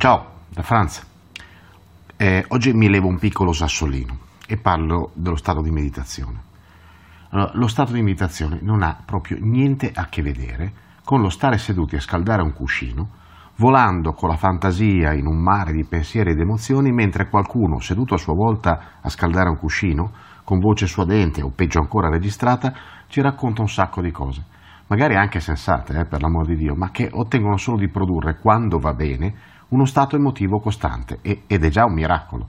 [0.00, 1.06] Ciao, da Franz.
[2.16, 4.16] Eh, oggi mi levo un piccolo sassolino
[4.46, 6.40] e parlo dello stato di meditazione.
[7.28, 10.72] Allora, lo stato di meditazione non ha proprio niente a che vedere
[11.04, 13.10] con lo stare seduti a scaldare un cuscino,
[13.56, 18.18] volando con la fantasia in un mare di pensieri ed emozioni, mentre qualcuno, seduto a
[18.18, 20.12] sua volta a scaldare un cuscino,
[20.44, 22.72] con voce suadente o peggio ancora registrata,
[23.06, 24.46] ci racconta un sacco di cose,
[24.86, 28.78] magari anche sensate, eh, per l'amor di Dio, ma che ottengono solo di produrre, quando
[28.78, 32.48] va bene, uno stato emotivo costante ed è già un miracolo.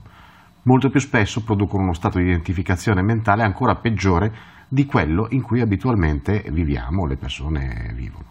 [0.62, 4.32] Molto più spesso producono uno stato di identificazione mentale ancora peggiore
[4.68, 8.24] di quello in cui abitualmente viviamo, le persone vivono.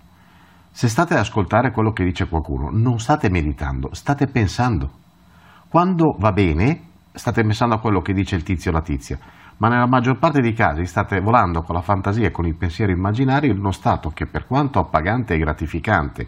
[0.72, 4.90] Se state ad ascoltare quello che dice qualcuno, non state meditando, state pensando.
[5.68, 9.20] Quando va bene, state pensando a quello che dice il tizio o la tizia,
[9.58, 12.94] ma nella maggior parte dei casi state volando con la fantasia e con i pensieri
[12.94, 16.28] immaginari in uno stato che per quanto appagante e gratificante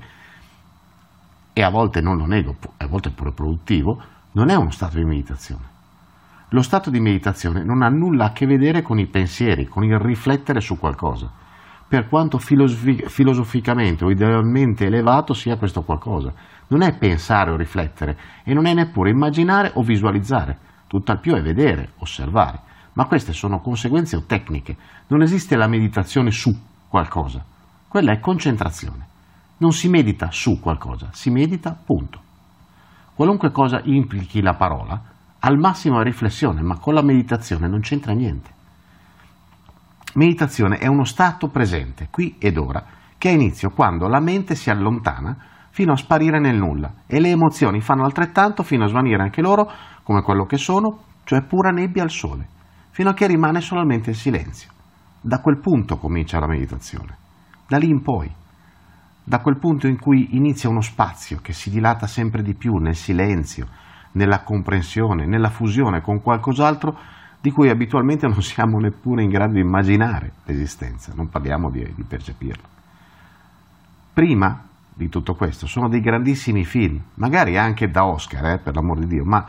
[1.53, 5.05] e a volte non lo nego, a volte pure produttivo, non è uno stato di
[5.05, 5.71] meditazione.
[6.49, 9.97] Lo stato di meditazione non ha nulla a che vedere con i pensieri, con il
[9.97, 11.31] riflettere su qualcosa,
[11.87, 16.33] per quanto filosofi- filosoficamente o idealmente elevato sia questo qualcosa.
[16.67, 21.41] Non è pensare o riflettere e non è neppure immaginare o visualizzare, tutt'al più è
[21.41, 22.59] vedere, osservare.
[22.93, 24.75] Ma queste sono conseguenze o tecniche.
[25.07, 26.55] Non esiste la meditazione su
[26.87, 27.43] qualcosa.
[27.87, 29.07] Quella è concentrazione.
[29.63, 32.19] Non si medita su qualcosa, si medita punto.
[33.13, 35.01] Qualunque cosa implichi la parola,
[35.39, 38.51] al massimo è riflessione, ma con la meditazione non c'entra niente.
[40.15, 42.83] Meditazione è uno stato presente, qui ed ora,
[43.17, 45.33] che ha inizio quando la mente si allontana
[45.69, 49.71] fino a sparire nel nulla e le emozioni fanno altrettanto fino a svanire anche loro
[50.03, 52.45] come quello che sono, cioè pura nebbia al sole,
[52.89, 54.71] fino a che rimane solamente il silenzio.
[55.21, 57.15] Da quel punto comincia la meditazione.
[57.65, 58.29] Da lì in poi
[59.23, 62.95] da quel punto in cui inizia uno spazio che si dilata sempre di più nel
[62.95, 63.67] silenzio,
[64.13, 66.97] nella comprensione, nella fusione con qualcos'altro
[67.39, 72.03] di cui abitualmente non siamo neppure in grado di immaginare l'esistenza, non parliamo di, di
[72.03, 72.63] percepirlo.
[74.13, 74.63] Prima
[74.93, 79.07] di tutto questo sono dei grandissimi film, magari anche da Oscar, eh, per l'amor di
[79.07, 79.45] Dio, ma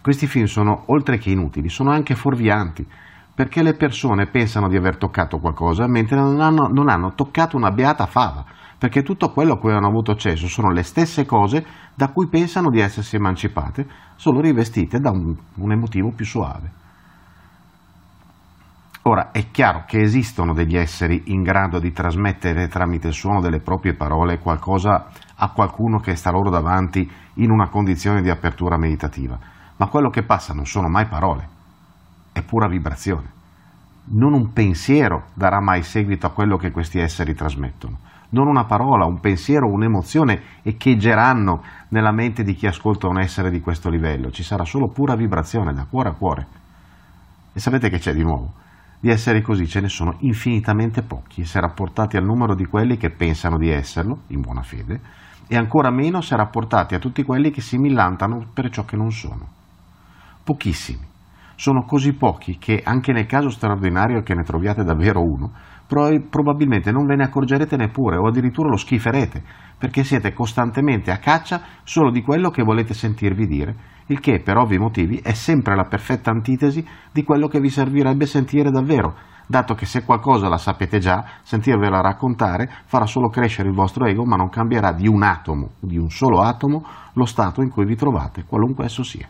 [0.00, 2.86] questi film sono, oltre che inutili, sono anche fuorvianti,
[3.34, 7.70] perché le persone pensano di aver toccato qualcosa mentre non hanno, non hanno toccato una
[7.70, 8.44] beata fava,
[8.78, 11.64] perché tutto quello a cui hanno avuto accesso sono le stesse cose
[11.94, 13.86] da cui pensano di essersi emancipate,
[14.16, 16.82] solo rivestite da un, un emotivo più suave.
[19.06, 23.60] Ora, è chiaro che esistono degli esseri in grado di trasmettere tramite il suono delle
[23.60, 29.38] proprie parole qualcosa a qualcuno che sta loro davanti in una condizione di apertura meditativa,
[29.76, 31.48] ma quello che passa non sono mai parole,
[32.32, 33.42] è pura vibrazione.
[34.06, 37.98] Non un pensiero darà mai seguito a quello che questi esseri trasmettono
[38.34, 43.60] non una parola, un pensiero, un'emozione echeggeranno nella mente di chi ascolta un essere di
[43.60, 46.46] questo livello, ci sarà solo pura vibrazione da cuore a cuore.
[47.52, 48.52] E sapete che c'è di nuovo?
[48.98, 53.10] Di esseri così ce ne sono infinitamente pochi, se rapportati al numero di quelli che
[53.10, 55.00] pensano di esserlo, in buona fede,
[55.46, 59.10] e ancora meno se rapportati a tutti quelli che si millantano per ciò che non
[59.10, 59.46] sono.
[60.42, 61.12] Pochissimi.
[61.56, 65.52] Sono così pochi che, anche nel caso straordinario che ne troviate davvero uno,
[65.86, 69.42] probabilmente non ve ne accorgerete neppure o addirittura lo schiferete,
[69.78, 73.76] perché siete costantemente a caccia solo di quello che volete sentirvi dire,
[74.06, 78.26] il che per ovvi motivi è sempre la perfetta antitesi di quello che vi servirebbe
[78.26, 79.14] sentire davvero,
[79.46, 84.24] dato che se qualcosa la sapete già, sentirvela raccontare farà solo crescere il vostro ego,
[84.24, 87.94] ma non cambierà di un atomo, di un solo atomo, lo stato in cui vi
[87.94, 89.28] trovate, qualunque esso sia.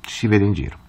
[0.00, 0.88] Ci si vede in giro.